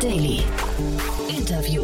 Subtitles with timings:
[0.00, 0.42] Daily.
[1.28, 1.82] Interview.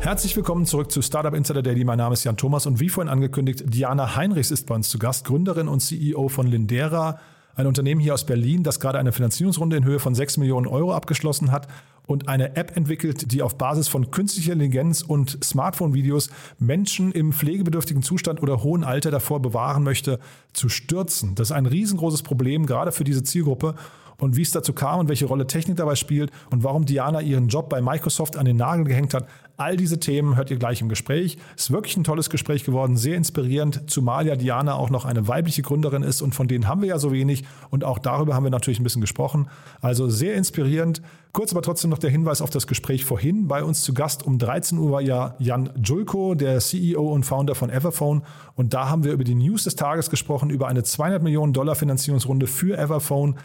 [0.00, 1.84] Herzlich willkommen zurück zu Startup Insider Daily.
[1.84, 5.00] Mein Name ist Jan Thomas und wie vorhin angekündigt, Diana Heinrichs ist bei uns zu
[5.00, 7.18] Gast, Gründerin und CEO von Lindera,
[7.56, 10.94] ein Unternehmen hier aus Berlin, das gerade eine Finanzierungsrunde in Höhe von 6 Millionen Euro
[10.94, 11.66] abgeschlossen hat
[12.06, 16.30] und eine App entwickelt, die auf Basis von künstlicher Intelligenz und Smartphone-Videos
[16.60, 20.20] Menschen im pflegebedürftigen Zustand oder hohen Alter davor bewahren möchte,
[20.52, 21.34] zu stürzen.
[21.34, 23.74] Das ist ein riesengroßes Problem, gerade für diese Zielgruppe
[24.20, 27.48] und wie es dazu kam und welche Rolle Technik dabei spielt und warum Diana ihren
[27.48, 29.26] Job bei Microsoft an den Nagel gehängt hat.
[29.56, 31.36] All diese Themen hört ihr gleich im Gespräch.
[31.54, 35.28] Es ist wirklich ein tolles Gespräch geworden, sehr inspirierend, zumal ja Diana auch noch eine
[35.28, 38.44] weibliche Gründerin ist und von denen haben wir ja so wenig und auch darüber haben
[38.44, 39.48] wir natürlich ein bisschen gesprochen.
[39.82, 41.02] Also sehr inspirierend.
[41.32, 43.46] Kurz aber trotzdem noch der Hinweis auf das Gespräch vorhin.
[43.46, 47.54] Bei uns zu Gast um 13 Uhr war ja Jan Julko, der CEO und Founder
[47.54, 48.22] von Everphone.
[48.56, 51.76] Und da haben wir über die News des Tages gesprochen, über eine 200 Millionen Dollar
[51.76, 53.36] Finanzierungsrunde für Everphone.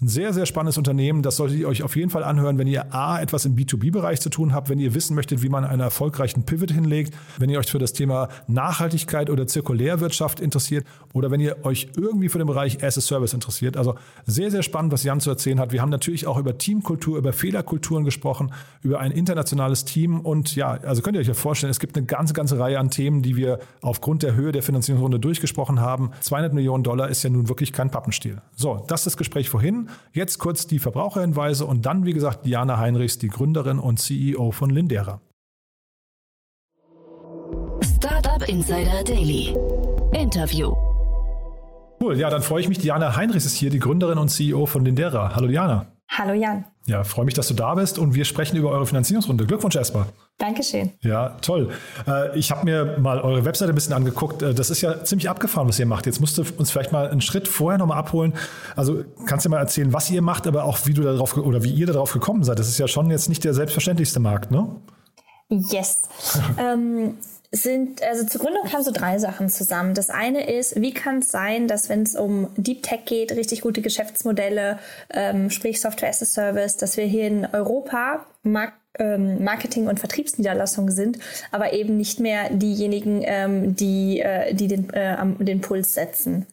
[0.00, 1.22] Ein sehr, sehr spannendes Unternehmen.
[1.22, 4.30] Das solltet ihr euch auf jeden Fall anhören, wenn ihr A, etwas im B2B-Bereich zu
[4.30, 7.68] tun habt, wenn ihr wissen möchtet, wie man einen erfolgreichen Pivot hinlegt, wenn ihr euch
[7.68, 12.84] für das Thema Nachhaltigkeit oder Zirkulärwirtschaft interessiert oder wenn ihr euch irgendwie für den Bereich
[12.84, 13.76] as a Service interessiert.
[13.76, 15.72] Also sehr, sehr spannend, was Jan zu erzählen hat.
[15.72, 20.78] Wir haben natürlich auch über Teamkultur, über Fehlerkulturen gesprochen, über ein internationales Team und ja,
[20.84, 23.34] also könnt ihr euch ja vorstellen, es gibt eine ganze, ganze Reihe an Themen, die
[23.34, 26.12] wir aufgrund der Höhe der Finanzierungsrunde durchgesprochen haben.
[26.20, 28.40] 200 Millionen Dollar ist ja nun wirklich kein Pappenstiel.
[28.54, 29.87] So, das ist das Gespräch vorhin.
[30.12, 34.70] Jetzt kurz die Verbraucherhinweise und dann, wie gesagt, Diana Heinrichs, die Gründerin und CEO von
[34.70, 35.20] Lindera.
[37.82, 39.56] Startup Insider Daily.
[40.12, 40.74] Interview.
[42.00, 42.78] Cool, ja, dann freue ich mich.
[42.78, 45.34] Diana Heinrichs ist hier, die Gründerin und CEO von Lindera.
[45.34, 45.86] Hallo Diana.
[46.08, 46.64] Hallo Jan.
[46.86, 49.44] Ja, freue mich, dass du da bist und wir sprechen über eure Finanzierungsrunde.
[49.44, 50.06] Glückwunsch erstmal.
[50.38, 50.92] Dankeschön.
[51.02, 51.70] Ja, toll.
[52.06, 54.40] Äh, ich habe mir mal eure Webseite ein bisschen angeguckt.
[54.40, 56.06] Äh, das ist ja ziemlich abgefahren, was ihr macht.
[56.06, 58.32] Jetzt musst du uns vielleicht mal einen Schritt vorher nochmal abholen.
[58.74, 61.72] Also kannst du mal erzählen, was ihr macht, aber auch wie du darauf oder wie
[61.72, 62.58] ihr darauf gekommen seid.
[62.58, 64.66] Das ist ja schon jetzt nicht der selbstverständlichste Markt, ne?
[65.50, 66.08] Yes.
[66.58, 67.18] ähm,
[67.50, 69.94] sind, also zur Gründung kamen so drei Sachen zusammen.
[69.94, 73.62] Das eine ist, wie kann es sein, dass wenn es um Deep Tech geht, richtig
[73.62, 74.78] gute Geschäftsmodelle,
[75.10, 78.26] ähm, sprich Software as a Service, dass wir hier in Europa
[78.98, 81.18] ähm, Marketing- und Vertriebsniederlassungen sind,
[81.50, 86.46] aber eben nicht mehr diejenigen, ähm, die, äh, die den, äh, den Puls setzen.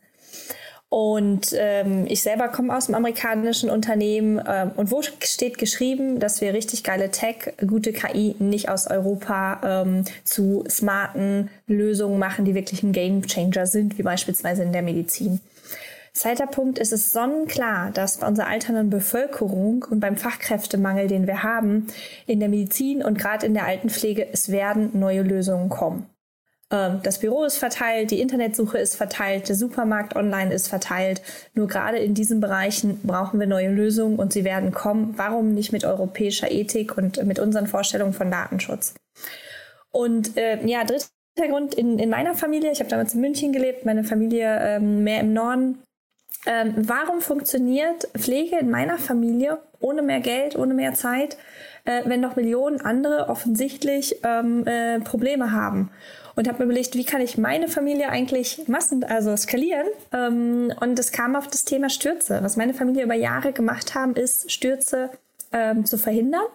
[0.95, 4.41] Und ähm, ich selber komme aus dem amerikanischen Unternehmen.
[4.47, 9.83] Ähm, und wo steht geschrieben, dass wir richtig geile Tech, gute KI nicht aus Europa
[9.83, 14.83] ähm, zu smarten Lösungen machen, die wirklich ein Game Changer sind, wie beispielsweise in der
[14.83, 15.41] Medizin.
[16.13, 21.43] Zweiter Punkt ist es sonnenklar, dass bei unserer alternden Bevölkerung und beim Fachkräftemangel, den wir
[21.43, 21.87] haben,
[22.25, 26.05] in der Medizin und gerade in der Altenpflege, es werden neue Lösungen kommen.
[26.75, 31.21] Ähm, das Büro ist verteilt, die Internetsuche ist verteilt, der Supermarkt online ist verteilt.
[31.53, 35.13] Nur gerade in diesen Bereichen brauchen wir neue Lösungen und sie werden kommen.
[35.17, 38.93] Warum nicht mit europäischer Ethik und mit unseren Vorstellungen von Datenschutz?
[39.91, 41.07] Und äh, ja, dritter
[41.49, 45.21] Grund in, in meiner Familie, ich habe damals in München gelebt, meine Familie ähm, mehr
[45.21, 45.79] im Norden.
[46.47, 51.37] Ähm, warum funktioniert Pflege in meiner Familie ohne mehr Geld, ohne mehr Zeit,
[51.85, 55.91] äh, wenn noch Millionen andere offensichtlich ähm, äh, Probleme haben?
[56.35, 59.87] Und habe mir überlegt, wie kann ich meine Familie eigentlich massen, also skalieren.
[60.11, 62.39] Ähm, und es kam auf das Thema Stürze.
[62.41, 65.09] Was meine Familie über Jahre gemacht haben, ist Stürze
[65.51, 66.45] ähm, zu verhindern.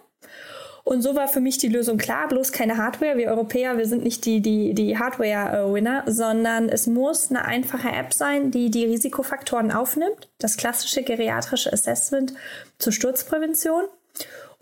[0.83, 3.17] Und so war für mich die Lösung klar, bloß keine Hardware.
[3.17, 8.13] Wir Europäer, wir sind nicht die, die, die Hardware-Winner, sondern es muss eine einfache App
[8.13, 10.29] sein, die die Risikofaktoren aufnimmt.
[10.39, 12.33] Das klassische geriatrische Assessment
[12.79, 13.83] zur Sturzprävention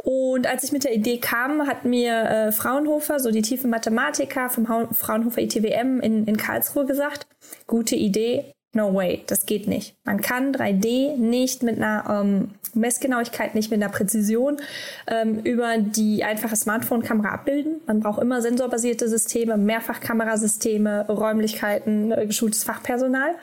[0.01, 4.49] und als ich mit der Idee kam, hat mir äh, Fraunhofer, so die tiefen Mathematiker
[4.49, 7.27] vom ha Fraunhofer ITWM in, in Karlsruhe gesagt,
[7.67, 9.95] gute Idee, no way, das geht nicht.
[10.05, 14.61] Man kann 3D nicht mit einer ähm, Messgenauigkeit, nicht mit einer Präzision
[15.07, 17.81] ähm, über die einfache Smartphone-Kamera abbilden.
[17.85, 23.35] Man braucht immer sensorbasierte Systeme, Mehrfachkamerasysteme, Räumlichkeiten, äh, geschultes Fachpersonal.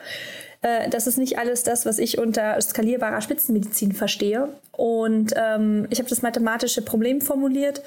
[0.62, 4.48] Äh, das ist nicht alles das, was ich unter skalierbarer Spitzenmedizin verstehe.
[4.72, 7.82] Und ähm, ich habe das mathematische Problem formuliert.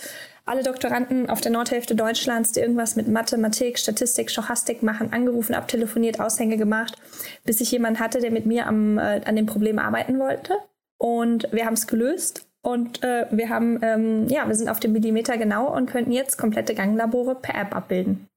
[0.45, 6.19] Alle Doktoranden auf der Nordhälfte Deutschlands, die irgendwas mit Mathematik, Statistik, Stochastik machen, angerufen, abtelefoniert,
[6.19, 6.97] Aushänge gemacht,
[7.43, 10.53] bis ich jemanden hatte, der mit mir am, äh, an dem Problem arbeiten wollte.
[10.97, 12.47] Und wir haben es gelöst.
[12.61, 16.37] Und äh, wir haben, ähm, ja, wir sind auf dem Millimeter genau und könnten jetzt
[16.37, 18.28] komplette Ganglabore per App abbilden.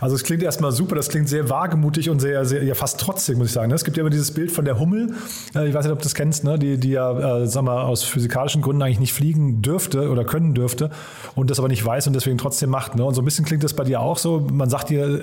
[0.00, 3.36] Also es klingt erstmal super, das klingt sehr wagemutig und sehr, sehr ja fast trotzig,
[3.36, 3.68] muss ich sagen.
[3.68, 3.74] Ne?
[3.74, 5.14] Es gibt ja immer dieses Bild von der Hummel,
[5.54, 6.58] äh, ich weiß nicht, ob du das kennst, ne?
[6.58, 10.54] die, die ja, äh, sag mal, aus physikalischen Gründen eigentlich nicht fliegen dürfte oder können
[10.54, 10.90] dürfte
[11.34, 12.96] und das aber nicht weiß und deswegen trotzdem macht.
[12.96, 13.04] Ne?
[13.04, 14.40] Und so ein bisschen klingt das bei dir auch so.
[14.40, 15.18] Man sagt dir,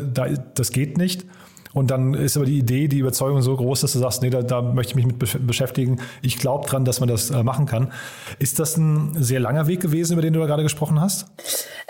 [0.56, 1.26] das geht nicht.
[1.74, 4.42] Und dann ist aber die Idee, die Überzeugung so groß, dass du sagst, nee, da,
[4.42, 6.00] da möchte ich mich mit beschäftigen.
[6.22, 7.92] Ich glaube dran, dass man das äh, machen kann.
[8.40, 11.28] Ist das ein sehr langer Weg gewesen, über den du da gerade gesprochen hast?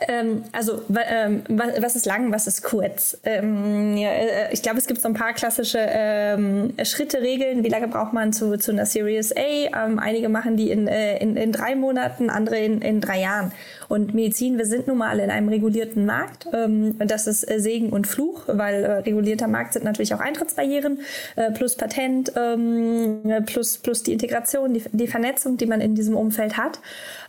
[0.07, 3.17] Ähm, also, ähm, was ist lang, was ist kurz?
[3.23, 7.63] Ähm, ja, äh, ich glaube, es gibt so ein paar klassische ähm, Schritte, Regeln.
[7.63, 9.39] Wie lange braucht man zu, zu einer Series A?
[9.39, 13.51] Ähm, einige machen die in, äh, in, in drei Monaten, andere in, in drei Jahren.
[13.89, 16.47] Und Medizin, wir sind nun mal in einem regulierten Markt.
[16.53, 20.99] Ähm, das ist äh, Segen und Fluch, weil äh, regulierter Markt sind natürlich auch Eintrittsbarrieren
[21.35, 26.15] äh, plus Patent ähm, plus, plus die Integration, die, die Vernetzung, die man in diesem
[26.15, 26.79] Umfeld hat.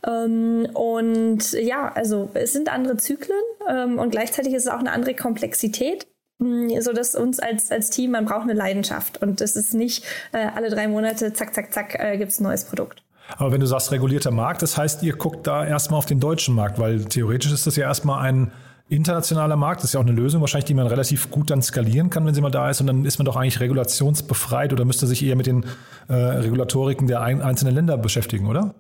[0.06, 4.92] Ähm, und ja, also es sind andere Zyklen ähm, und gleichzeitig ist es auch eine
[4.92, 6.06] andere Komplexität
[6.40, 10.04] mm, so dass uns als, als Team, man braucht eine Leidenschaft und es ist nicht
[10.32, 13.02] äh, alle drei Monate, zack, zack, zack, äh, gibt es ein neues Produkt.
[13.36, 16.54] Aber wenn du sagst regulierter Markt, das heißt, ihr guckt da erstmal auf den deutschen
[16.54, 18.52] Markt, weil theoretisch ist das ja erstmal ein
[18.90, 19.80] internationaler Markt.
[19.80, 22.34] Das ist ja auch eine Lösung wahrscheinlich, die man relativ gut dann skalieren kann, wenn
[22.34, 22.80] sie mal da ist.
[22.80, 25.64] Und dann ist man doch eigentlich regulationsbefreit oder müsste sich eher mit den
[26.08, 28.74] äh, Regulatoriken der ein, einzelnen Länder beschäftigen, oder?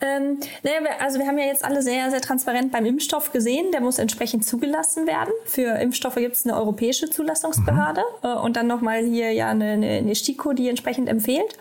[0.00, 3.70] Ähm, naja, also wir haben ja jetzt alle sehr, sehr transparent beim Impfstoff gesehen.
[3.72, 5.32] Der muss entsprechend zugelassen werden.
[5.44, 8.28] Für Impfstoffe gibt es eine europäische Zulassungsbehörde mhm.
[8.28, 11.56] äh, und dann nochmal hier ja eine, eine, STIKO, die entsprechend empfiehlt.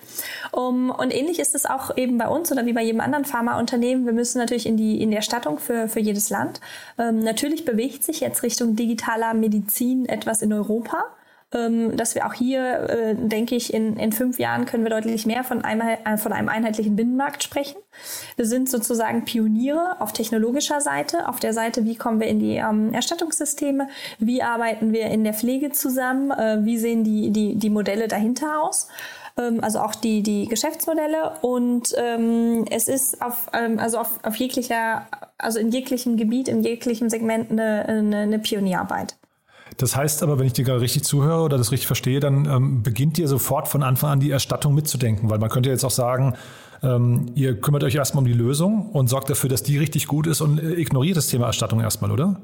[0.52, 4.06] Um, und ähnlich ist es auch eben bei uns oder wie bei jedem anderen Pharmaunternehmen.
[4.06, 6.60] Wir müssen natürlich in die, in die Erstattung für, für jedes Land.
[6.98, 11.04] Ähm, natürlich bewegt sich jetzt Richtung digitaler Medizin etwas in Europa
[11.54, 15.26] ähm, dass wir auch hier, äh, denke ich, in, in fünf Jahren können wir deutlich
[15.26, 17.78] mehr von einem, äh, von einem einheitlichen Binnenmarkt sprechen.
[18.36, 22.56] Wir sind sozusagen Pioniere auf technologischer Seite, auf der Seite, wie kommen wir in die
[22.56, 23.88] ähm, Erstattungssysteme,
[24.20, 28.62] wie arbeiten wir in der Pflege zusammen, äh, wie sehen die, die, die Modelle dahinter
[28.62, 28.88] aus?
[29.38, 31.34] Ähm, also auch die, die Geschäftsmodelle.
[31.42, 35.08] Und ähm, es ist auf, ähm, also auf, auf jeglicher,
[35.38, 39.16] also in jeglichem Gebiet, in jeglichem Segment eine, eine, eine Pionierarbeit.
[39.78, 42.84] Das heißt aber, wenn ich dir gerade richtig zuhöre oder das richtig verstehe, dann ähm,
[42.84, 46.36] beginnt ihr sofort von Anfang an die Erstattung mitzudenken, weil man könnte jetzt auch sagen,
[46.82, 50.28] ähm, ihr kümmert euch erstmal um die Lösung und sorgt dafür, dass die richtig gut
[50.28, 52.40] ist und äh, ignoriert das Thema Erstattung erstmal, oder?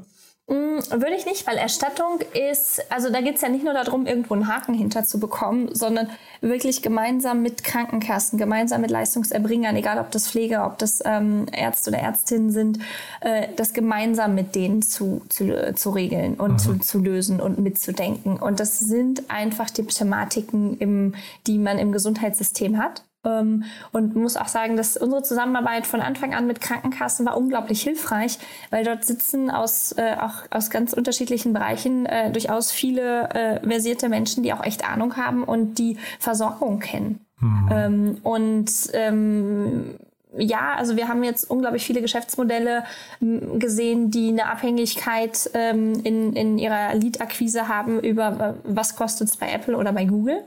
[0.50, 4.08] Mm, würde ich nicht, weil Erstattung ist, also da geht es ja nicht nur darum,
[4.08, 6.10] irgendwo einen Haken hinter zu bekommen, sondern
[6.42, 11.92] wirklich gemeinsam mit Krankenkassen, gemeinsam mit Leistungserbringern, egal ob das Pfleger, ob das ähm, Ärzte
[11.92, 12.80] oder Ärztinnen sind,
[13.22, 16.58] äh, das gemeinsam mit denen zu, zu, zu regeln und mhm.
[16.58, 18.38] zu, zu lösen und mitzudenken.
[18.38, 21.14] Und das sind einfach die Thematiken, im,
[21.46, 23.04] die man im Gesundheitssystem hat.
[23.26, 27.82] Ähm, und muss auch sagen, dass unsere Zusammenarbeit von Anfang an mit Krankenkassen war unglaublich
[27.82, 28.40] hilfreich,
[28.70, 34.08] weil dort sitzen aus, äh, auch aus ganz unterschiedlichen Bereichen äh, durchaus viele äh, versierte
[34.08, 37.20] Menschen, die auch echt Ahnung haben und die Versorgung kennen.
[37.42, 37.70] Mhm.
[37.72, 39.96] Ähm, und ähm,
[40.38, 42.84] ja, also wir haben jetzt unglaublich viele Geschäftsmodelle
[43.20, 49.38] gesehen, die eine Abhängigkeit ähm, in, in ihrer Lead-Akquise haben über äh, was kostet es
[49.38, 50.44] bei Apple oder bei Google.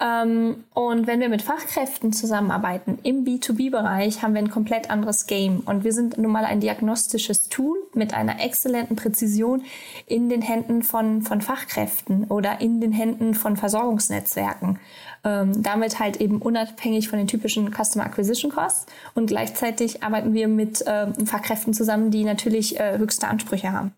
[0.00, 5.60] Ähm, und wenn wir mit Fachkräften zusammenarbeiten im B2B-Bereich, haben wir ein komplett anderes Game.
[5.60, 9.62] Und wir sind nun mal ein diagnostisches Tool mit einer exzellenten Präzision
[10.06, 14.78] in den Händen von, von Fachkräften oder in den Händen von Versorgungsnetzwerken.
[15.22, 18.86] Ähm, damit halt eben unabhängig von den typischen Customer Acquisition Costs.
[19.14, 23.92] Und gleichzeitig arbeiten wir mit ähm, Fachkräften zusammen, die natürlich äh, höchste Ansprüche haben.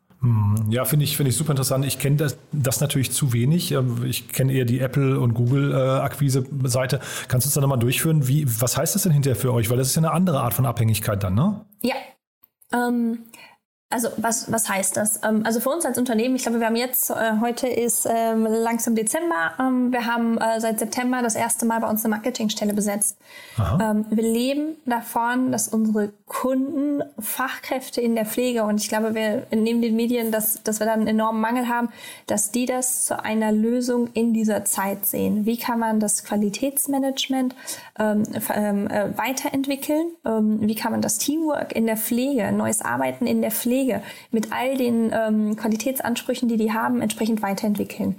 [0.69, 1.85] Ja, finde ich, finde ich super interessant.
[1.85, 3.73] Ich kenne das, das natürlich zu wenig.
[3.73, 7.01] Ähm, ich kenne eher die Apple- und Google-Akquise-Seite.
[7.27, 8.29] Kannst du uns da nochmal durchführen?
[8.29, 9.69] Wie, was heißt das denn hinterher für euch?
[9.69, 11.65] Weil das ist ja eine andere Art von Abhängigkeit dann, ne?
[11.83, 11.97] Ja.
[12.73, 13.25] Ähm,
[13.93, 15.21] also was, was heißt das?
[15.23, 18.47] Ähm, also für uns als Unternehmen, ich glaube, wir haben jetzt, äh, heute ist ähm,
[18.47, 22.73] langsam Dezember, ähm, wir haben äh, seit September das erste Mal bei uns eine Marketingstelle
[22.73, 23.19] besetzt.
[23.81, 29.47] Ähm, wir leben davon, dass unsere Kunden Fachkräfte in der Pflege und ich glaube, wir
[29.51, 31.91] neben den Medien, dass, dass wir da einen enormen Mangel haben,
[32.27, 35.45] dass die das zu einer Lösung in dieser Zeit sehen.
[35.45, 37.55] Wie kann man das Qualitätsmanagement
[37.99, 40.07] äh, weiterentwickeln?
[40.25, 43.82] Wie kann man das Teamwork in der Pflege, neues Arbeiten in der Pflege
[44.31, 48.17] mit all den ähm, Qualitätsansprüchen, die die haben, entsprechend weiterentwickeln?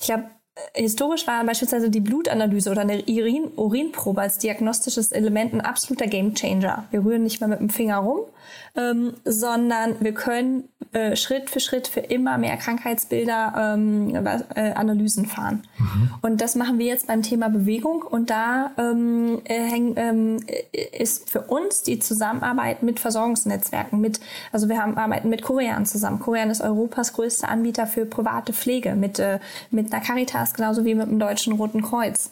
[0.00, 0.24] Ich glaube,
[0.74, 6.84] Historisch war beispielsweise die Blutanalyse oder eine Urin Urinprobe als diagnostisches Element ein absoluter Gamechanger.
[6.90, 8.20] Wir rühren nicht mehr mit dem Finger rum,
[8.76, 14.14] ähm, sondern wir können äh, Schritt für Schritt für immer mehr Krankheitsbilder ähm,
[14.54, 15.62] äh, Analysen fahren.
[15.78, 16.10] Mhm.
[16.22, 18.02] Und das machen wir jetzt beim Thema Bewegung.
[18.02, 20.40] Und da ähm, äh, häng, ähm,
[20.92, 24.20] ist für uns die Zusammenarbeit mit Versorgungsnetzwerken, mit,
[24.52, 26.20] also wir haben, arbeiten mit Korean zusammen.
[26.20, 30.94] Korean ist Europas größter Anbieter für private Pflege, mit, äh, mit einer Caritas genauso wie
[30.94, 32.30] mit dem Deutschen Roten Kreuz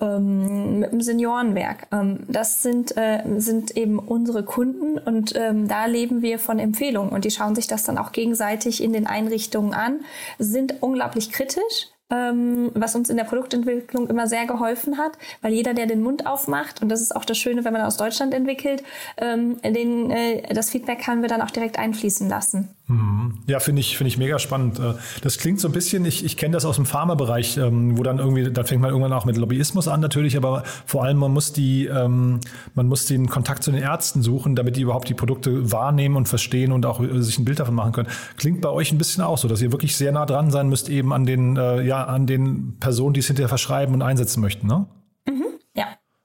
[0.00, 1.86] ähm, mit dem Seniorenwerk.
[1.92, 7.12] Ähm, das sind, äh, sind eben unsere Kunden und ähm, da leben wir von Empfehlungen
[7.12, 10.00] und die schauen sich das dann auch gegenseitig in den Einrichtungen an,
[10.38, 15.74] sind unglaublich kritisch ähm, was uns in der Produktentwicklung immer sehr geholfen hat, weil jeder,
[15.74, 18.82] der den Mund aufmacht, und das ist auch das Schöne, wenn man aus Deutschland entwickelt,
[19.16, 22.68] ähm, den, äh, das Feedback kann wir dann auch direkt einfließen lassen.
[22.86, 23.38] Mhm.
[23.46, 24.78] Ja, finde ich, finde ich mega spannend.
[24.78, 28.02] Äh, das klingt so ein bisschen, ich, ich kenne das aus dem Pharmabereich, ähm, wo
[28.02, 31.32] dann irgendwie, da fängt man irgendwann auch mit Lobbyismus an natürlich, aber vor allem man
[31.32, 32.40] muss die, ähm,
[32.74, 36.28] man muss den Kontakt zu den Ärzten suchen, damit die überhaupt die Produkte wahrnehmen und
[36.28, 38.08] verstehen und auch äh, sich ein Bild davon machen können.
[38.36, 40.90] Klingt bei euch ein bisschen auch so, dass ihr wirklich sehr nah dran sein müsst
[40.90, 44.66] eben an den, äh, ja, an den Personen, die es hinterher verschreiben und einsetzen möchten,
[44.66, 44.86] ne?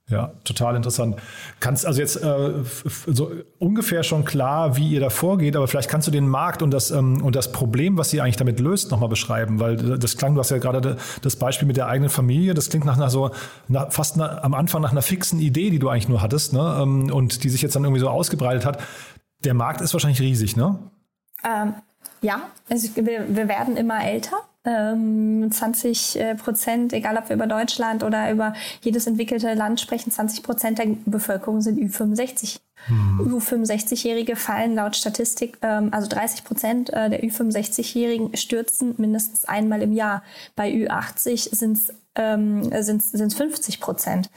[0.09, 1.17] Ja, total interessant.
[1.59, 2.63] Kannst also jetzt äh,
[3.05, 6.71] so ungefähr schon klar, wie ihr da vorgeht, aber vielleicht kannst du den Markt und
[6.71, 10.33] das, ähm, und das Problem, was ihr eigentlich damit löst, nochmal beschreiben, weil das klang,
[10.33, 13.29] du hast ja gerade das Beispiel mit der eigenen Familie, das klingt nach einer so,
[13.67, 16.79] nach, fast nach, am Anfang nach einer fixen Idee, die du eigentlich nur hattest, ne?
[16.81, 18.81] Ähm, und die sich jetzt dann irgendwie so ausgebreitet hat.
[19.43, 20.79] Der Markt ist wahrscheinlich riesig, ne?
[21.43, 21.75] Ähm,
[22.21, 24.38] ja, also wir, wir werden immer älter.
[24.63, 30.12] 20 ähm, äh, Prozent, egal ob wir über Deutschland oder über jedes entwickelte Land sprechen,
[30.12, 32.60] 20 Prozent der Bevölkerung sind Ü65.
[32.86, 33.20] Hm.
[33.22, 39.94] Ü65-Jährige fallen laut Statistik, ähm, also 30 Prozent äh, der Ü65-Jährigen stürzen mindestens einmal im
[39.94, 40.24] Jahr.
[40.56, 42.70] Bei Ü80 sind es ähm,
[43.32, 44.30] 50 Prozent.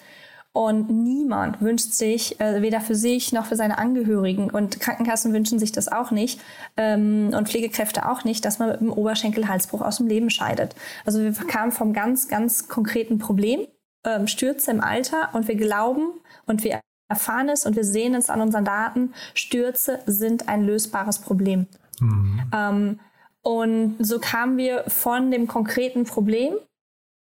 [0.54, 5.58] Und niemand wünscht sich, äh, weder für sich noch für seine Angehörigen, und Krankenkassen wünschen
[5.58, 6.40] sich das auch nicht,
[6.76, 10.74] ähm, und Pflegekräfte auch nicht, dass man mit einem Oberschenkelhalsbruch aus dem Leben scheidet.
[11.06, 13.66] Also wir kamen vom ganz, ganz konkreten Problem,
[14.04, 16.12] ähm, Stürze im Alter, und wir glauben
[16.44, 21.18] und wir erfahren es und wir sehen es an unseren Daten, Stürze sind ein lösbares
[21.18, 21.66] Problem.
[21.98, 22.42] Mhm.
[22.54, 23.00] Ähm,
[23.42, 26.54] und so kamen wir von dem konkreten Problem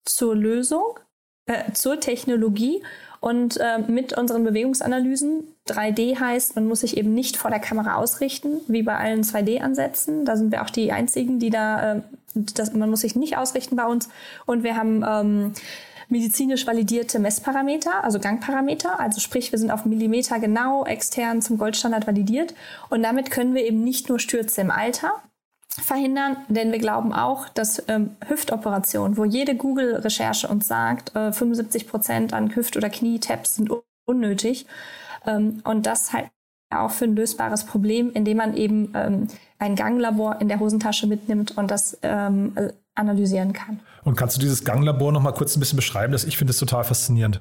[0.04, 0.99] zur Lösung,
[1.50, 2.80] äh, zur Technologie
[3.19, 7.97] und äh, mit unseren Bewegungsanalysen, 3D heißt, man muss sich eben nicht vor der Kamera
[7.97, 10.25] ausrichten, wie bei allen 2D-Ansätzen.
[10.25, 12.00] Da sind wir auch die einzigen, die da, äh,
[12.35, 14.09] das, man muss sich nicht ausrichten bei uns.
[14.47, 15.52] Und wir haben ähm,
[16.09, 19.00] medizinisch validierte Messparameter, also Gangparameter.
[19.00, 22.54] Also sprich, wir sind auf Millimeter genau extern zum Goldstandard validiert.
[22.90, 25.12] Und damit können wir eben nicht nur Stürze im Alter,
[25.82, 31.88] verhindern, denn wir glauben auch, dass ähm, Hüftoperationen, wo jede Google-Recherche uns sagt, äh, 75
[31.88, 33.70] Prozent an Hüft- oder Knie-Tabs sind
[34.06, 34.66] unnötig
[35.26, 36.30] ähm, und das halt
[36.70, 41.58] auch für ein lösbares Problem, indem man eben ähm, ein Ganglabor in der Hosentasche mitnimmt
[41.58, 42.54] und das ähm,
[42.94, 43.80] analysieren kann.
[44.04, 46.12] Und kannst du dieses Ganglabor noch mal kurz ein bisschen beschreiben?
[46.12, 47.40] Das, ich finde das total faszinierend.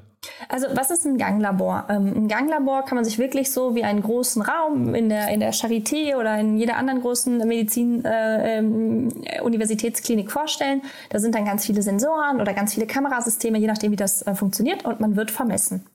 [0.49, 1.85] Also was ist ein Ganglabor?
[1.89, 5.39] Ähm, ein Ganglabor kann man sich wirklich so wie einen großen Raum in der, in
[5.39, 10.81] der Charité oder in jeder anderen großen Medizin-Universitätsklinik äh, ähm, vorstellen.
[11.09, 14.35] Da sind dann ganz viele Sensoren oder ganz viele Kamerasysteme, je nachdem wie das äh,
[14.35, 15.85] funktioniert und man wird vermessen.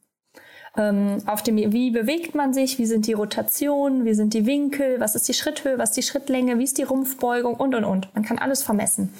[0.76, 4.98] Ähm, auf dem, wie bewegt man sich, wie sind die Rotationen, wie sind die Winkel,
[4.98, 7.54] was ist die Schritthöhe, was ist die Schrittlänge, wie ist die Rumpfbeugung?
[7.54, 8.14] Und und und.
[8.14, 9.12] Man kann alles vermessen.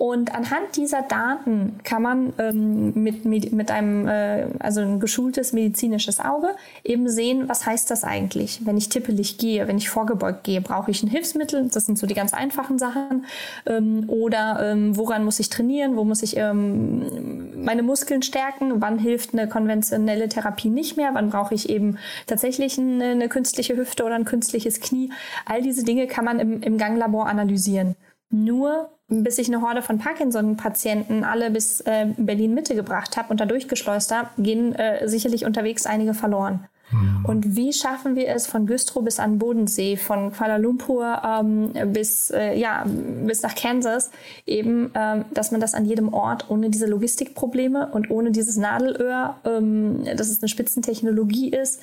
[0.00, 6.20] Und anhand dieser Daten kann man ähm, mit, mit einem, äh, also ein geschultes medizinisches
[6.20, 10.62] Auge eben sehen, was heißt das eigentlich, wenn ich tippelig gehe, wenn ich vorgebeugt gehe,
[10.62, 13.26] brauche ich ein Hilfsmittel, das sind so die ganz einfachen Sachen,
[13.66, 18.98] ähm, oder ähm, woran muss ich trainieren, wo muss ich ähm, meine Muskeln stärken, wann
[18.98, 24.04] hilft eine konventionelle Therapie nicht mehr, wann brauche ich eben tatsächlich eine, eine künstliche Hüfte
[24.04, 25.12] oder ein künstliches Knie.
[25.44, 27.96] All diese Dinge kann man im, im Ganglabor analysieren.
[28.30, 33.46] Nur bis ich eine Horde von Parkinson-Patienten alle bis äh, Berlin-Mitte gebracht habe und da
[33.46, 36.66] durchgeschleust habe, gehen äh, sicherlich unterwegs einige verloren.
[36.92, 37.24] Mhm.
[37.24, 42.30] Und wie schaffen wir es von Güstrow bis an Bodensee, von Kuala Lumpur ähm, bis,
[42.30, 44.10] äh, ja, bis nach Kansas,
[44.46, 49.36] eben, ähm, dass man das an jedem Ort ohne diese Logistikprobleme und ohne dieses Nadelöhr,
[49.44, 51.80] ähm, dass es eine Spitzentechnologie ist,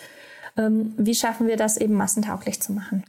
[0.57, 3.03] ähm, wie schaffen wir das eben massentauglich zu machen?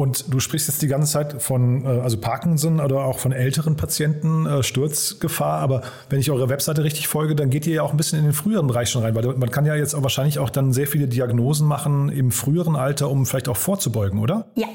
[0.00, 3.76] Und du sprichst jetzt die ganze Zeit von äh, also Parkinson oder auch von älteren
[3.76, 5.58] Patienten, äh, Sturzgefahr.
[5.58, 8.24] Aber wenn ich eurer Webseite richtig folge, dann geht ihr ja auch ein bisschen in
[8.24, 10.86] den früheren Bereich schon rein, weil man kann ja jetzt auch wahrscheinlich auch dann sehr
[10.86, 14.46] viele Diagnosen machen im früheren Alter, um vielleicht auch vorzubeugen, oder?
[14.54, 14.68] Ja,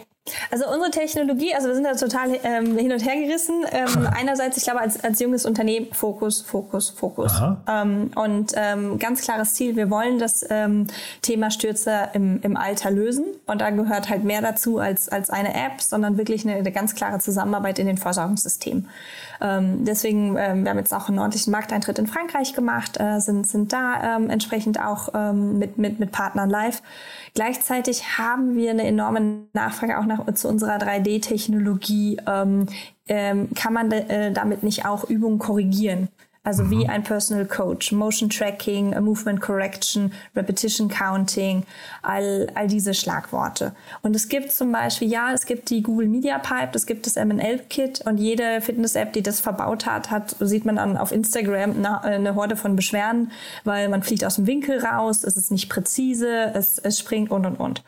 [0.50, 3.63] also unsere Technologie, also wir sind da total ähm, hin und her gerissen.
[3.72, 7.32] Ähm, einerseits, ich glaube, als, als junges Unternehmen Fokus, Fokus, Fokus.
[7.67, 10.88] Ähm, und ähm, ganz klares Ziel, wir wollen das ähm,
[11.22, 13.25] Thema Stürze im, im Alter lösen.
[13.46, 16.96] Und da gehört halt mehr dazu als, als eine App, sondern wirklich eine, eine ganz
[16.96, 18.89] klare Zusammenarbeit in den Versorgungssystemen.
[19.42, 23.48] Ähm, deswegen, ähm, wir haben jetzt auch einen ordentlichen Markteintritt in Frankreich gemacht, äh, sind,
[23.48, 26.82] sind da ähm, entsprechend auch ähm, mit, mit, mit Partnern live.
[27.34, 32.22] Gleichzeitig haben wir eine enorme Nachfrage auch nach, zu unserer 3D-Technologie.
[32.27, 32.68] Ähm,
[33.08, 36.10] ähm, kann man äh, damit nicht auch Übungen korrigieren?
[36.46, 36.70] Also mhm.
[36.70, 41.64] wie ein Personal Coach, Motion Tracking, Movement Correction, Repetition Counting,
[42.04, 43.74] all, all diese Schlagworte.
[44.04, 47.16] Und es gibt zum Beispiel, ja, es gibt die Google Media Pipe, es gibt das
[47.16, 51.72] MNL Kit und jede Fitness-App, die das verbaut hat, hat, sieht man dann auf Instagram
[51.72, 53.32] eine, eine Horde von Beschwerden,
[53.64, 57.46] weil man fliegt aus dem Winkel raus, es ist nicht präzise, es, es springt und
[57.48, 57.84] und und.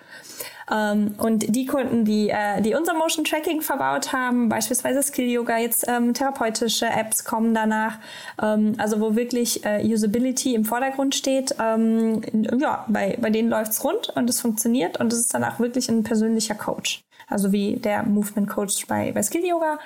[0.70, 5.58] Ähm, und die Kunden, die, äh, die unser Motion Tracking verbaut haben, beispielsweise Skill Yoga,
[5.58, 8.00] jetzt ähm, therapeutische Apps kommen danach,
[8.42, 12.22] ähm, also wo wirklich äh, Usability im Vordergrund steht, ähm,
[12.60, 15.88] ja, bei, bei denen läuft's rund und es funktioniert und es ist dann auch wirklich
[15.90, 17.02] ein persönlicher Coach.
[17.28, 19.80] Also wie der Movement Coach bei, bei Skill Yoga.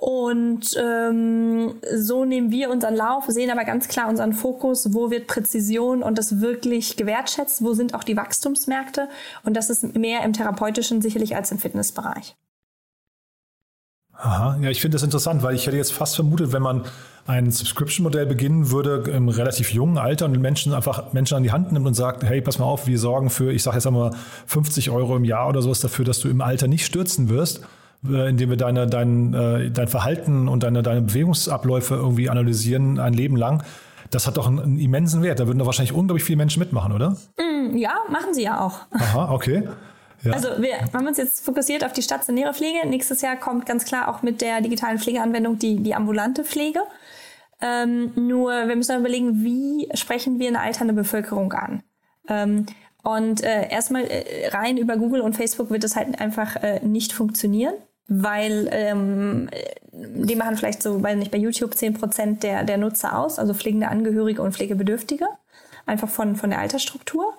[0.00, 5.28] Und ähm, so nehmen wir unseren Lauf, sehen aber ganz klar unseren Fokus, wo wird
[5.28, 9.08] Präzision und das wirklich gewertschätzt, wo sind auch die Wachstumsmärkte.
[9.44, 12.34] Und das ist mehr im therapeutischen sicherlich als im Fitnessbereich.
[14.16, 16.84] Aha, ja, ich finde das interessant, weil ich hätte jetzt fast vermutet, wenn man
[17.26, 21.72] ein Subscription-Modell beginnen würde im relativ jungen Alter und Menschen einfach Menschen an die Hand
[21.72, 24.14] nimmt und sagt, hey, pass mal auf, wir sorgen für, ich sage jetzt einmal
[24.46, 27.62] 50 Euro im Jahr oder sowas dafür, dass du im Alter nicht stürzen wirst
[28.06, 33.36] indem wir deine, dein, äh, dein Verhalten und deine, deine Bewegungsabläufe irgendwie analysieren, ein Leben
[33.36, 33.62] lang.
[34.10, 35.40] Das hat doch einen, einen immensen Wert.
[35.40, 37.16] Da würden doch wahrscheinlich unglaublich viele Menschen mitmachen, oder?
[37.38, 38.80] Mm, ja, machen sie ja auch.
[38.90, 39.68] Aha, okay.
[40.22, 40.32] Ja.
[40.32, 42.86] Also wir haben uns jetzt fokussiert auf die stationäre Pflege.
[42.86, 46.80] Nächstes Jahr kommt ganz klar auch mit der digitalen Pflegeanwendung die, die ambulante Pflege.
[47.60, 51.82] Ähm, nur wir müssen überlegen, wie sprechen wir eine alternde Bevölkerung an.
[52.28, 52.66] Ähm,
[53.02, 57.12] und äh, erstmal äh, rein über Google und Facebook wird es halt einfach äh, nicht
[57.12, 57.74] funktionieren
[58.08, 59.48] weil ähm,
[59.92, 63.54] die machen vielleicht so, weil nicht bei YouTube zehn Prozent der, der Nutzer aus, also
[63.54, 65.26] pflegende Angehörige und Pflegebedürftige,
[65.86, 67.34] einfach von, von der Altersstruktur.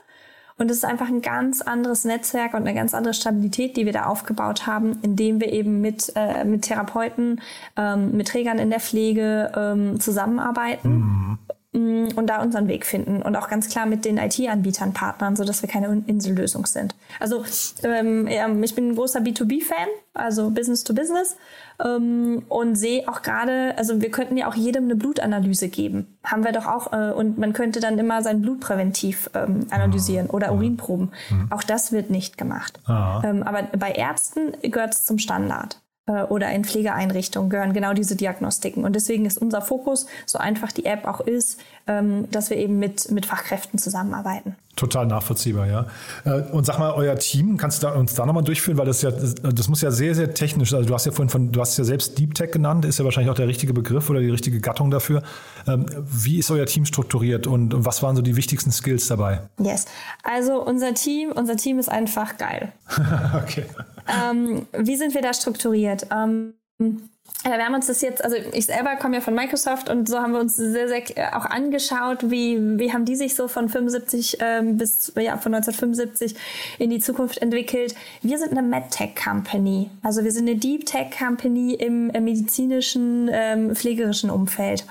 [0.57, 3.91] Und es ist einfach ein ganz anderes Netzwerk und eine ganz andere Stabilität, die wir
[3.91, 7.41] da aufgebaut haben, indem wir eben mit, äh, mit Therapeuten,
[7.75, 10.89] ähm, mit Trägern in der Pflege ähm, zusammenarbeiten.
[10.89, 11.39] Mhm
[11.75, 15.62] und da unseren Weg finden und auch ganz klar mit den IT-Anbietern partnern, so dass
[15.62, 16.96] wir keine Insellösung sind.
[17.20, 17.44] Also
[17.84, 18.27] ähm,
[18.63, 21.36] ich bin ein großer B2B-Fan, also Business to Business
[21.84, 26.45] ähm, und sehe auch gerade, also wir könnten ja auch jedem eine Blutanalyse geben, haben
[26.45, 30.54] wir doch auch äh, und man könnte dann immer sein Blut präventiv ähm, analysieren oder
[30.54, 31.12] Urinproben.
[31.30, 31.47] Mhm.
[31.52, 32.80] Auch das wird nicht gemacht.
[32.88, 35.82] Ähm, aber bei Ärzten gehört es zum Standard.
[36.08, 38.84] Äh, oder in Pflegeeinrichtungen gehören genau diese Diagnostiken.
[38.84, 42.80] Und deswegen ist unser Fokus, so einfach die App auch ist, ähm, dass wir eben
[42.80, 44.56] mit, mit Fachkräften zusammenarbeiten.
[44.76, 45.86] Total nachvollziehbar, ja.
[46.26, 49.12] Äh, und sag mal, euer Team, kannst du uns da nochmal durchführen, weil das ja,
[49.12, 51.86] das muss ja sehr, sehr technisch, also du hast ja vorhin von, du hast ja
[51.86, 54.92] selbst Deep Tech genannt, ist ja wahrscheinlich auch der richtige Begriff oder die richtige Gattung
[54.92, 55.24] dafür.
[55.66, 59.48] Ähm, wie ist euer Team strukturiert und was waren so die wichtigsten Skills dabei?
[59.60, 59.86] Yes.
[60.24, 62.74] Also unser Team, unser Team ist einfach geil.
[63.44, 63.66] okay.
[64.08, 66.08] Ähm, wie sind wir da strukturiert?
[66.12, 70.20] Ähm, wir haben uns das jetzt, also ich selber komme ja von Microsoft und so
[70.20, 74.38] haben wir uns sehr, sehr auch angeschaut, wie, wie haben die sich so von 75
[74.42, 76.36] ähm, bis, ja, von 1975
[76.80, 77.96] in die Zukunft entwickelt.
[78.22, 83.30] Wir sind eine MedTech Company, also wir sind eine Deep Tech Company im, im medizinischen,
[83.32, 84.86] ähm, pflegerischen Umfeld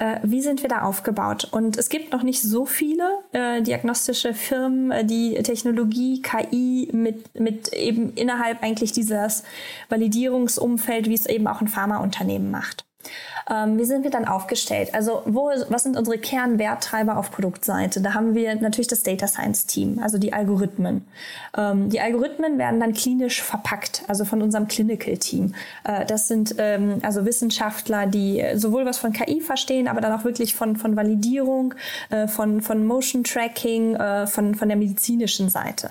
[0.00, 1.48] äh, wie sind wir da aufgebaut?
[1.50, 7.38] Und es gibt noch nicht so viele äh, diagnostische Firmen, äh, die Technologie, KI mit,
[7.38, 9.44] mit eben innerhalb eigentlich dieses
[9.90, 12.86] Validierungsumfeld, wie es eben auch ein Pharmaunternehmen macht.
[13.50, 14.94] Ähm, wie sind wir dann aufgestellt?
[14.94, 18.00] Also wo, was sind unsere Kernwerttreiber auf Produktseite?
[18.00, 21.04] Da haben wir natürlich das Data Science Team, also die Algorithmen.
[21.56, 25.54] Ähm, die Algorithmen werden dann klinisch verpackt, also von unserem Clinical Team.
[25.84, 30.24] Äh, das sind ähm, also Wissenschaftler, die sowohl was von KI verstehen, aber dann auch
[30.24, 31.74] wirklich von, von Validierung,
[32.10, 35.90] äh, von, von Motion Tracking, äh, von, von der medizinischen Seite.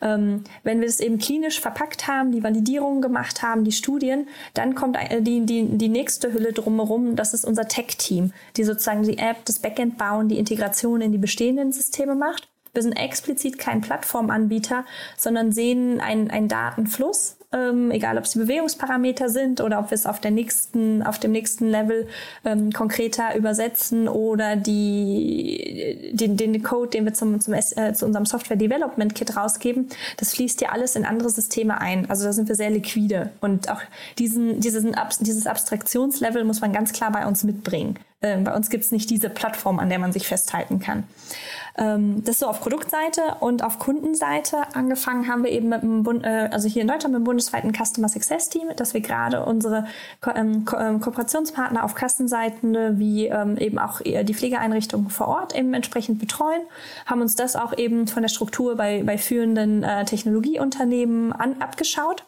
[0.00, 4.74] Ähm, wenn wir es eben klinisch verpackt haben, die Validierungen gemacht haben, die Studien, dann
[4.74, 9.44] kommt die, die, die nächste Hülle drumherum, das ist unser Tech-Team, die sozusagen die App,
[9.44, 12.48] das Backend bauen, die Integration in die bestehenden Systeme macht.
[12.72, 14.84] Wir sind explizit kein Plattformanbieter,
[15.16, 19.94] sondern sehen einen, einen Datenfluss, ähm, egal ob es die Bewegungsparameter sind oder ob wir
[19.94, 22.08] es auf der nächsten, auf dem nächsten Level
[22.44, 28.26] ähm, konkreter übersetzen oder die, den, den Code, den wir zum, zum äh, zu unserem
[28.26, 32.10] Software Development Kit rausgeben, das fließt ja alles in andere Systeme ein.
[32.10, 33.80] Also da sind wir sehr liquide und auch
[34.18, 37.98] diesen, diesen, dieses Abstraktionslevel muss man ganz klar bei uns mitbringen.
[38.24, 41.04] Ähm, bei uns gibt es nicht diese Plattform, an der man sich festhalten kann.
[41.76, 44.62] Ähm, das so auf Produktseite und auf Kundenseite.
[44.72, 47.74] Angefangen haben wir eben mit dem Bund, äh, also hier in Deutschland mit dem bundesweiten
[47.74, 49.86] Customer Success Team, dass wir gerade unsere
[50.22, 56.18] Ko ähm, Ko Kooperationspartner auf Kassenseiten wie eben auch die Pflegeeinrichtungen vor Ort eben entsprechend
[56.18, 56.62] betreuen,
[57.06, 62.24] haben uns das auch eben von der Struktur bei, bei führenden äh, Technologieunternehmen an, abgeschaut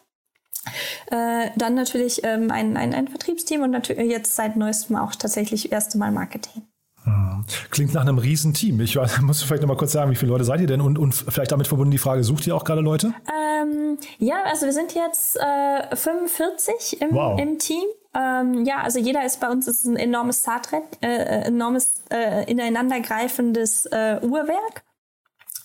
[1.11, 5.71] Äh, dann natürlich ähm, ein, ein, ein Vertriebsteam und natürlich jetzt seit neuestem auch tatsächlich
[5.71, 6.63] erste Mal Marketing.
[7.03, 7.45] Hm.
[7.71, 8.81] Klingt nach einem Riesenteam.
[8.81, 10.81] Ich weiß, muss vielleicht noch mal kurz sagen, wie viele Leute seid ihr denn?
[10.81, 13.13] Und, und vielleicht damit verbunden die Frage, sucht ihr auch gerade Leute?
[13.61, 17.39] Ähm, ja, also wir sind jetzt äh, 45 im, wow.
[17.39, 17.85] im Team.
[18.13, 22.49] Ähm, ja, also jeder ist bei uns ist ein enormes Startrad, äh, äh, enormes äh,
[22.49, 24.83] ineinandergreifendes äh, Uhrwerk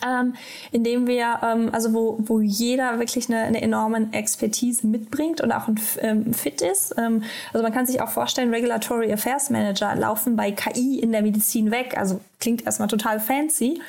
[0.07, 0.35] ähm,
[0.71, 5.69] indem wir, ähm, also wo, wo jeder wirklich eine, eine enorme Expertise mitbringt und auch
[5.69, 6.95] ein ähm, Fit ist.
[6.99, 11.23] Ähm, also man kann sich auch vorstellen, Regulatory Affairs Manager laufen bei KI in der
[11.23, 11.97] Medizin weg.
[11.97, 13.81] Also klingt erstmal total fancy.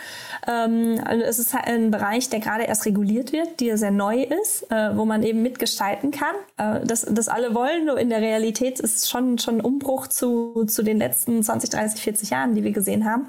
[0.48, 4.24] Ähm, also es ist halt ein Bereich, der gerade erst reguliert wird, der sehr neu
[4.24, 6.36] ist, äh, wo man eben mitgestalten kann.
[6.58, 10.08] Äh, das, das alle wollen, nur in der Realität ist es schon, schon ein Umbruch
[10.08, 13.28] zu, zu den letzten 20, 30, 40 Jahren, die wir gesehen haben.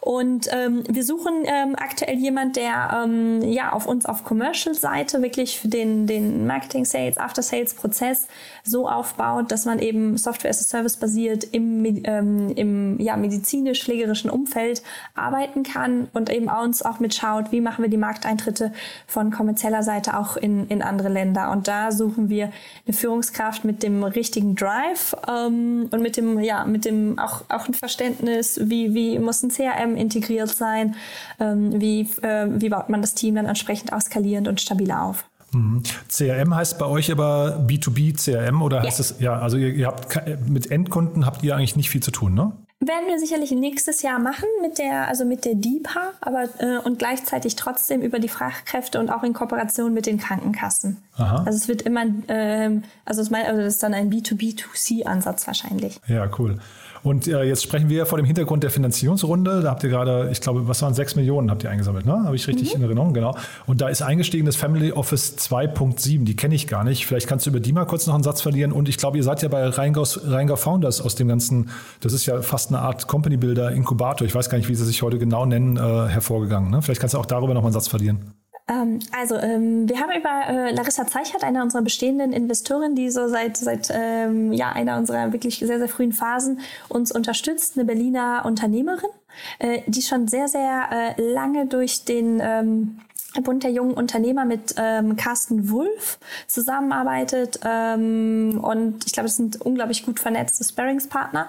[0.00, 5.60] Und ähm, wir suchen ähm, aktuell jemand, der ähm, ja auf uns auf Commercial-Seite wirklich
[5.64, 8.28] den, den Marketing-Sales, After-Sales-Prozess
[8.64, 14.30] so aufbaut, dass man eben Software as a Service basiert im, ähm, im ja, medizinisch-pflegerischen
[14.30, 14.82] Umfeld
[15.14, 18.72] arbeiten kann und eben uns auch mitschaut, wie machen wir die Markteintritte
[19.06, 21.50] von kommerzieller Seite auch in, in andere Länder.
[21.50, 22.52] Und da suchen wir
[22.86, 27.68] eine Führungskraft mit dem richtigen Drive ähm, und mit dem, ja, mit dem auch, auch
[27.68, 30.96] ein Verständnis, wie, wie muss ein CRM integriert sein,
[31.40, 35.24] ähm, wie, äh, wie baut man das Team dann entsprechend auch skalierend und stabiler auf.
[35.52, 35.82] Mhm.
[36.08, 39.04] CRM heißt bei euch aber B2B CRM oder heißt ja.
[39.04, 42.34] es, ja, also ihr, ihr habt mit Endkunden habt ihr eigentlich nicht viel zu tun,
[42.34, 42.52] ne?
[42.80, 47.00] Werden wir sicherlich nächstes Jahr machen mit der, also mit der DIPA, aber äh, und
[47.00, 50.98] gleichzeitig trotzdem über die Fachkräfte und auch in Kooperation mit den Krankenkassen.
[51.18, 51.42] Aha.
[51.44, 56.00] Also es wird immer, ähm, also, es mein, also das ist dann ein B2B2C-Ansatz wahrscheinlich.
[56.06, 56.58] Ja, cool.
[57.02, 59.62] Und äh, jetzt sprechen wir vor dem Hintergrund der Finanzierungsrunde.
[59.62, 62.24] Da habt ihr gerade, ich glaube, was waren sechs Millionen habt ihr eingesammelt, ne?
[62.24, 62.76] Habe ich richtig mhm.
[62.76, 63.36] in Erinnerung, genau.
[63.66, 67.06] Und da ist eingestiegen das Family Office 2.7, die kenne ich gar nicht.
[67.06, 68.72] Vielleicht kannst du über die mal kurz noch einen Satz verlieren.
[68.72, 72.26] Und ich glaube, ihr seid ja bei Rheingau, Rheingau Founders aus dem ganzen, das ist
[72.26, 75.18] ja fast eine Art Company Builder Inkubator, ich weiß gar nicht, wie sie sich heute
[75.18, 76.70] genau nennen, äh, hervorgegangen.
[76.70, 76.82] Ne?
[76.82, 78.34] Vielleicht kannst du auch darüber noch mal einen Satz verlieren.
[78.68, 83.28] Ähm, also, ähm, wir haben über äh, Larissa Zeichert, einer unserer bestehenden Investoren, die so
[83.28, 88.42] seit, seit ähm, ja, einer unserer wirklich sehr, sehr frühen Phasen uns unterstützt, eine Berliner
[88.44, 89.10] Unternehmerin,
[89.58, 93.00] äh, die schon sehr, sehr äh, lange durch den ähm,
[93.42, 99.60] Bund der jungen Unternehmer mit ähm, Carsten Wulff zusammenarbeitet ähm, und ich glaube, es sind
[99.60, 101.48] unglaublich gut vernetzte Sparringspartner.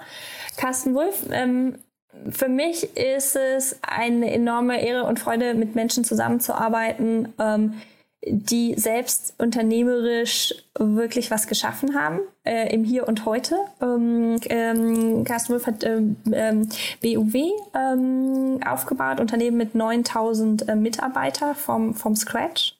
[0.57, 1.75] Carsten Wulff ähm,
[2.31, 7.75] für mich ist es eine enorme Ehre und Freude, mit Menschen zusammenzuarbeiten, ähm,
[8.25, 13.55] die selbst unternehmerisch wirklich was geschaffen haben äh, im Hier und Heute.
[13.81, 16.67] Ähm, ähm, Carsten Wolf hat ähm, ähm
[17.01, 22.75] BUW ähm, aufgebaut, Unternehmen mit 9000 äh, Mitarbeiter vom, vom Scratch.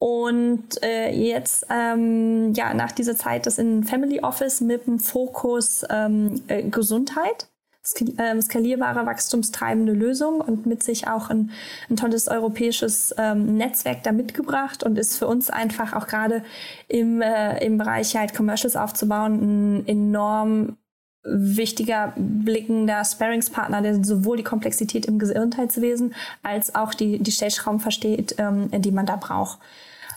[0.00, 5.84] Und äh, jetzt, ähm, ja, nach dieser Zeit das in Family Office mit dem Fokus
[5.90, 7.50] ähm, äh, Gesundheit
[7.82, 11.50] skalierbare, wachstumstreibende Lösung und mit sich auch ein,
[11.88, 16.42] ein tolles europäisches ähm, Netzwerk da mitgebracht und ist für uns einfach auch gerade
[16.88, 20.76] im, äh, im Bereich halt Commercials aufzubauen ein enorm
[21.22, 28.36] wichtiger blickender Sparringspartner, der sowohl die Komplexität im Gesundheitswesen als auch die, die Stellschrauben versteht,
[28.38, 29.58] ähm, die man da braucht.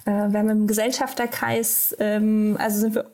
[0.06, 3.06] Äh, wir haben im Gesellschafterkreis, ähm, also sind wir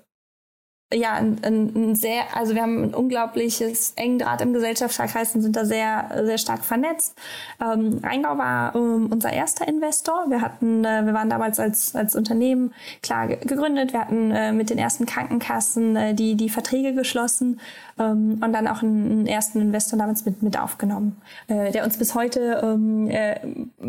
[0.92, 5.56] ja, ein, ein, sehr, also wir haben ein unglaubliches engen Draht im Gesellschaftskreis und sind
[5.56, 7.16] da sehr, sehr stark vernetzt.
[7.62, 10.26] Ähm, Rheingau war ähm, unser erster Investor.
[10.30, 12.74] Wir hatten, äh, wir waren damals als, als Unternehmen
[13.04, 13.94] klar gegründet.
[13.94, 17.60] Wir hatten äh, mit den ersten Krankenkassen äh, die, die Verträge geschlossen
[18.00, 21.98] ähm, und dann auch einen, einen, ersten Investor damals mit, mit aufgenommen, äh, der uns
[21.98, 23.36] bis heute ähm, äh,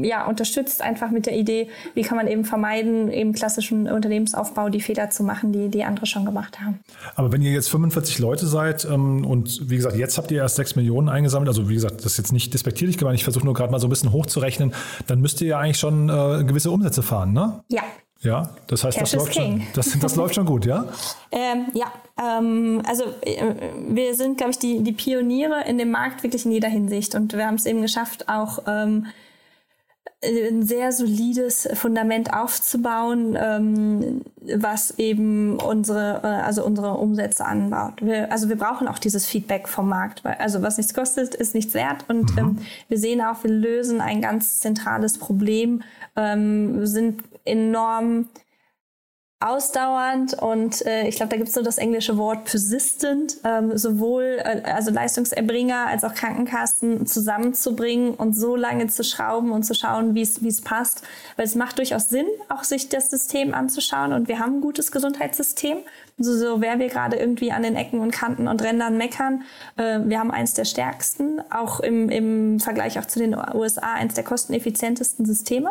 [0.07, 4.83] ja, unterstützt, einfach mit der Idee, wie kann man eben vermeiden, eben klassischen Unternehmensaufbau die
[4.83, 6.81] Fehler zu machen, die, die andere schon gemacht haben.
[7.15, 10.57] Aber wenn ihr jetzt 45 Leute seid ähm, und wie gesagt, jetzt habt ihr erst
[10.57, 13.55] 6 Millionen eingesammelt, also wie gesagt, das ist jetzt nicht despektierlich gemeint, ich versuche nur
[13.55, 14.73] gerade mal so ein bisschen hochzurechnen,
[15.07, 17.65] dann müsst ihr ja eigentlich schon äh, gewisse Umsätze fahren, ne?
[17.69, 17.83] Ja.
[18.23, 20.85] Ja, das heißt, das läuft, schon, das, das läuft schon gut, ja?
[21.33, 23.55] ähm, ja, ähm, also äh,
[23.89, 27.33] wir sind, glaube ich, die, die Pioniere in dem Markt wirklich in jeder Hinsicht und
[27.33, 29.07] wir haben es eben geschafft, auch ähm,
[30.23, 34.21] ein sehr solides Fundament aufzubauen, ähm,
[34.55, 38.03] was eben unsere, äh, also unsere Umsätze anbaut.
[38.03, 41.55] Wir, also wir brauchen auch dieses Feedback vom Markt, weil, also was nichts kostet, ist
[41.55, 42.05] nichts wert.
[42.09, 42.39] Und mhm.
[42.39, 42.59] ähm,
[42.89, 45.83] wir sehen auch, wir lösen ein ganz zentrales Problem,
[46.17, 48.29] ähm, sind enorm
[49.41, 54.39] ausdauernd und äh, ich glaube, da gibt es so das englische Wort persistent, ähm, sowohl
[54.39, 60.15] äh, also Leistungserbringer als auch Krankenkassen zusammenzubringen und so lange zu schrauben und zu schauen,
[60.15, 61.03] wie es passt.
[61.37, 64.93] Weil es macht durchaus Sinn, auch sich das System anzuschauen und wir haben ein gutes
[64.93, 65.79] Gesundheitssystem.
[66.19, 69.45] So, so wer wir gerade irgendwie an den Ecken und Kanten und Rändern meckern,
[69.79, 74.13] äh, wir haben eins der stärksten, auch im, im Vergleich auch zu den USA eins
[74.13, 75.71] der kosteneffizientesten Systeme.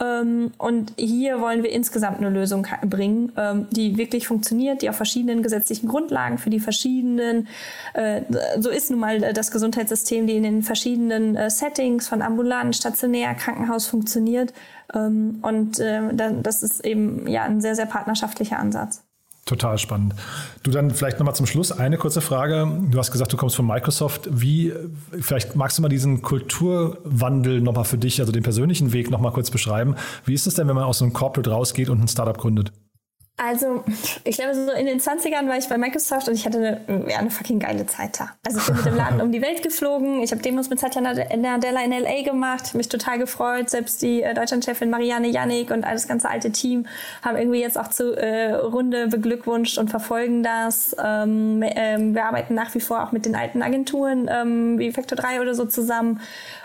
[0.00, 4.96] Ähm, und hier wollen wir insgesamt eine Lösung bringen, ähm, die wirklich funktioniert, die auf
[4.96, 7.48] verschiedenen gesetzlichen Grundlagen für die verschiedenen,
[7.92, 8.22] äh,
[8.58, 13.34] so ist nun mal das Gesundheitssystem, die in den verschiedenen äh, Settings von ambulant, stationär,
[13.34, 14.54] Krankenhaus funktioniert.
[14.94, 19.02] Ähm, und äh, das ist eben ja ein sehr, sehr partnerschaftlicher Ansatz.
[19.50, 20.14] Total spannend.
[20.62, 22.70] Du dann vielleicht nochmal zum Schluss eine kurze Frage.
[22.88, 24.28] Du hast gesagt, du kommst von Microsoft.
[24.30, 24.72] Wie,
[25.20, 29.50] vielleicht magst du mal diesen Kulturwandel nochmal für dich, also den persönlichen Weg nochmal kurz
[29.50, 29.96] beschreiben.
[30.24, 32.70] Wie ist es denn, wenn man aus einem Corporate rausgeht und ein Startup gründet?
[33.42, 33.82] Also,
[34.24, 37.18] ich glaube, so in den 20ern war ich bei Microsoft und ich hatte eine, ja,
[37.18, 38.32] eine fucking geile Zeit da.
[38.46, 40.22] Also, ich bin mit dem Laden um die Welt geflogen.
[40.22, 42.22] Ich habe Demos mit Satya Nadella in L.A.
[42.22, 43.70] gemacht, mich total gefreut.
[43.70, 46.86] Selbst die äh, Deutschlandchefin Marianne Jannik und das ganze alte Team
[47.22, 50.94] haben irgendwie jetzt auch zu äh, Runde beglückwünscht und verfolgen das.
[51.02, 55.16] Ähm, ähm, wir arbeiten nach wie vor auch mit den alten Agenturen ähm, wie Factor
[55.16, 56.20] 3 oder so zusammen.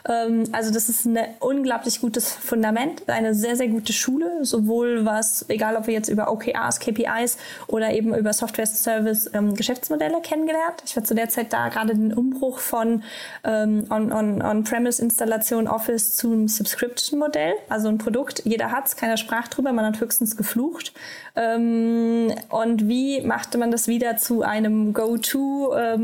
[0.09, 5.45] Ähm, also, das ist ein unglaublich gutes Fundament, eine sehr, sehr gute Schule, sowohl was,
[5.47, 10.21] egal ob wir jetzt über OKR OKRs, KPIs oder eben über Software Service ähm, Geschäftsmodelle
[10.21, 10.84] kennengelernt.
[10.86, 13.04] Ich war zu der Zeit da gerade den Umbruch von
[13.43, 19.73] ähm, On-Premise-Installation On, Office zum Subscription-Modell, also ein Produkt, jeder hat es, keiner sprach drüber,
[19.73, 20.93] man hat höchstens geflucht.
[21.36, 25.99] Ähm, und wie machte man das wieder zu einem Go-To-Thema,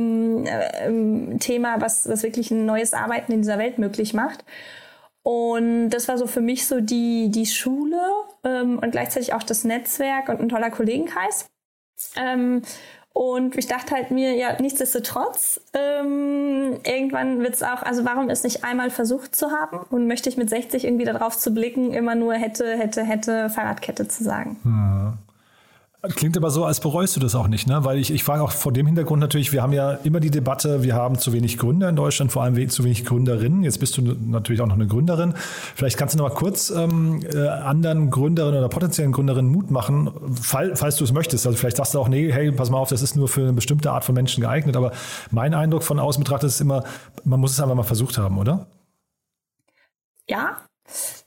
[0.86, 4.44] ähm, was, was wirklich ein neues Arbeiten in dieser Welt möglich macht?
[5.24, 8.02] Und das war so für mich so die, die Schule
[8.44, 11.50] ähm, und gleichzeitig auch das Netzwerk und ein toller Kollegenkreis.
[12.16, 12.64] Ähm,
[13.14, 18.64] und ich dachte halt mir, ja, nichtsdestotrotz, ähm, irgendwann wird's auch, also warum es nicht
[18.64, 22.34] einmal versucht zu haben und möchte ich mit 60 irgendwie darauf zu blicken, immer nur
[22.36, 24.58] hätte, hätte, hätte Fahrradkette zu sagen.
[24.64, 25.14] Hm.
[26.04, 27.86] Klingt aber so, als bereust du das auch nicht, ne?
[27.86, 30.82] Weil ich, ich frage auch vor dem Hintergrund natürlich, wir haben ja immer die Debatte,
[30.82, 33.64] wir haben zu wenig Gründer in Deutschland, vor allem zu wenig Gründerinnen.
[33.64, 35.36] Jetzt bist du natürlich auch noch eine Gründerin.
[35.76, 40.10] Vielleicht kannst du noch mal kurz ähm, äh, anderen Gründerinnen oder potenziellen Gründerinnen Mut machen,
[40.34, 41.46] fall, falls du es möchtest.
[41.46, 43.54] Also vielleicht sagst du auch, nee, hey, pass mal auf, das ist nur für eine
[43.54, 44.76] bestimmte Art von Menschen geeignet.
[44.76, 44.94] Aber
[45.30, 46.84] mein Eindruck von außen betrachtet ist immer,
[47.26, 48.66] man muss es einfach mal versucht haben, oder?
[50.28, 50.58] Ja,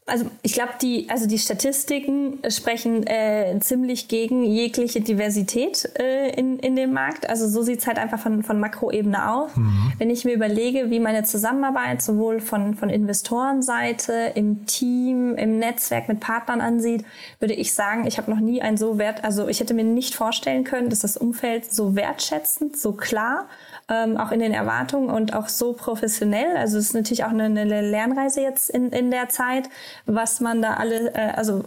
[0.06, 6.58] also ich glaube, die, also die Statistiken sprechen äh, ziemlich gegen jegliche Diversität äh, in,
[6.58, 7.26] in dem Markt.
[7.26, 9.56] Also so sieht's halt einfach von, von Makroebene aus.
[9.56, 9.92] Mhm.
[9.96, 16.08] Wenn ich mir überlege, wie meine Zusammenarbeit sowohl von, von Investorenseite, im Team, im Netzwerk
[16.08, 17.02] mit Partnern ansieht,
[17.40, 20.14] würde ich sagen, ich habe noch nie ein so wert, also ich hätte mir nicht
[20.14, 23.48] vorstellen können, dass das Umfeld so wertschätzend, so klar
[23.88, 26.56] ähm, auch in den Erwartungen und auch so professionell.
[26.56, 29.68] Also es ist natürlich auch eine, eine Lernreise jetzt in, in der Zeit,
[30.06, 31.64] was man da alle, äh, also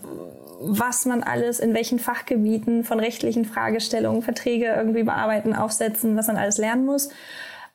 [0.59, 6.37] was man alles in welchen Fachgebieten von rechtlichen Fragestellungen, Verträge irgendwie bearbeiten, aufsetzen, was man
[6.37, 7.09] alles lernen muss.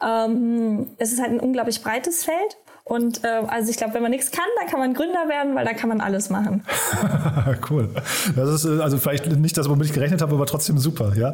[0.04, 2.56] Ähm, es ist halt ein unglaublich breites Feld
[2.92, 5.64] und äh, also ich glaube, wenn man nichts kann, dann kann man Gründer werden, weil
[5.64, 6.62] da kann man alles machen.
[7.70, 7.88] cool.
[8.36, 11.14] Das ist äh, also vielleicht nicht das, womit ich gerechnet habe, aber trotzdem super.
[11.16, 11.32] Ja.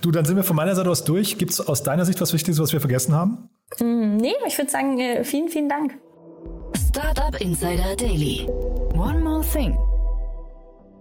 [0.00, 1.36] Du, dann sind wir von meiner Seite aus durch.
[1.36, 3.50] Gibt es aus deiner Sicht was Wichtiges, was wir vergessen haben?
[3.80, 5.92] Mm, nee, ich würde sagen, äh, vielen, vielen Dank.
[6.88, 8.48] Startup Insider Daily.
[8.94, 9.76] One more thing.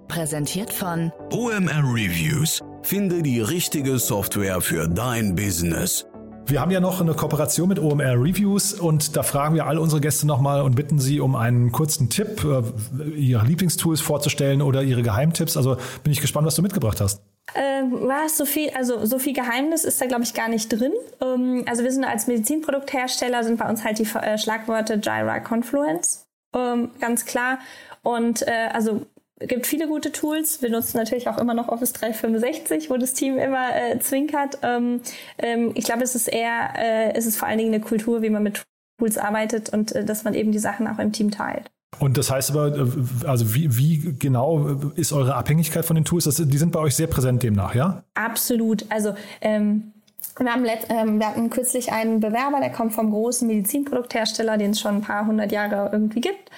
[0.10, 2.62] Präsentiert von OMR Reviews.
[2.82, 6.06] Finde die richtige Software für dein Business.
[6.54, 10.00] Wir haben ja noch eine Kooperation mit OMR Reviews und da fragen wir alle unsere
[10.00, 15.02] Gäste nochmal und bitten sie um einen kurzen Tipp, äh, ihre Lieblingstools vorzustellen oder ihre
[15.02, 15.58] Geheimtipps.
[15.58, 17.24] Also bin ich gespannt, was du mitgebracht hast.
[17.56, 20.94] Ähm, was so viel, also so viel Geheimnis ist da glaube ich gar nicht drin.
[21.22, 26.28] Ähm, also wir sind als Medizinprodukthersteller sind bei uns halt die äh, Schlagworte Jira Confluence,
[26.56, 27.58] ähm, ganz klar.
[28.04, 29.08] Und äh, also
[29.48, 30.62] gibt viele gute Tools.
[30.62, 34.60] Wir nutzen natürlich auch immer noch Office 365, wo das Team immer äh, zwinkert.
[34.62, 35.02] Ähm,
[35.38, 38.30] ähm, ich glaube, es ist eher, äh, es ist vor allen Dingen eine Kultur, wie
[38.30, 38.64] man mit
[39.00, 41.70] Tools arbeitet und äh, dass man eben die Sachen auch im Team teilt.
[42.00, 46.26] Und das heißt aber, äh, also wie, wie genau ist eure Abhängigkeit von den Tools?
[46.26, 48.04] Das, die sind bei euch sehr präsent demnach, ja?
[48.14, 48.86] Absolut.
[48.90, 49.94] Also ähm,
[50.38, 54.72] wir, haben letzt, ähm, wir hatten kürzlich einen Bewerber, der kommt vom großen Medizinprodukthersteller, den
[54.72, 56.50] es schon ein paar hundert Jahre irgendwie gibt.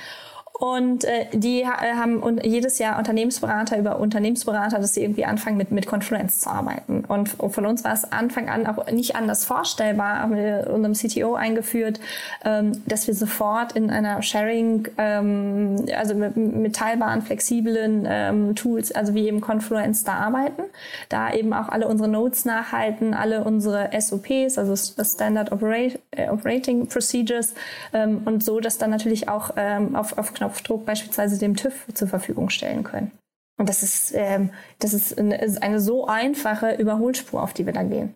[0.57, 5.57] Und äh, die äh, haben und jedes Jahr Unternehmensberater über Unternehmensberater, dass sie irgendwie anfangen
[5.57, 7.03] mit, mit Confluence zu arbeiten.
[7.05, 11.35] Und von uns war es Anfang an auch nicht anders vorstellbar, haben wir unserem CTO
[11.35, 11.99] eingeführt,
[12.45, 18.93] ähm, dass wir sofort in einer Sharing, ähm, also mit, mit teilbaren, flexiblen ähm, Tools,
[18.93, 20.63] also wie eben Confluence da arbeiten,
[21.09, 26.87] da eben auch alle unsere Notes nachhalten, alle unsere SOPs, also Standard Operate, äh, Operating
[26.87, 27.53] Procedures
[27.91, 31.73] ähm, und so, dass dann natürlich auch ähm, auf, auf Knopf Knopfdruck beispielsweise dem TÜV
[31.93, 33.12] zur Verfügung stellen können.
[33.58, 37.73] Und das ist, ähm, das ist eine, ist eine so einfache Überholspur, auf die wir
[37.73, 38.13] dann gehen.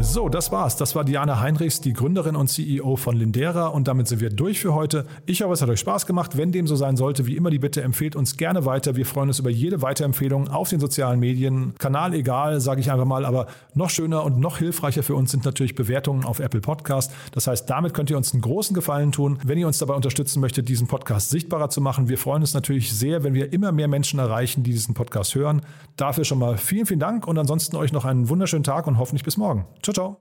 [0.00, 0.76] So, das war's.
[0.76, 4.58] Das war Diana Heinrichs, die Gründerin und CEO von Lindera und damit sind wir durch
[4.58, 5.06] für heute.
[5.26, 6.36] Ich hoffe, es hat euch Spaß gemacht.
[6.36, 8.96] Wenn dem so sein sollte, wie immer die Bitte, empfehlt uns gerne weiter.
[8.96, 11.74] Wir freuen uns über jede Weiterempfehlung auf den sozialen Medien.
[11.78, 15.44] Kanal egal, sage ich einfach mal, aber noch schöner und noch hilfreicher für uns sind
[15.44, 17.12] natürlich Bewertungen auf Apple Podcast.
[17.32, 20.40] Das heißt, damit könnt ihr uns einen großen Gefallen tun, wenn ihr uns dabei unterstützen
[20.40, 22.08] möchtet, diesen Podcast sichtbarer zu machen.
[22.08, 25.62] Wir freuen uns natürlich sehr, wenn wir immer mehr Menschen erreichen, die diesen Podcast hören.
[25.96, 29.24] Dafür schon mal vielen, vielen Dank und ansonsten euch noch einen wunderschönen Tag und hoffentlich
[29.24, 29.66] bis morgen.
[29.82, 30.20] Ciao, ciao.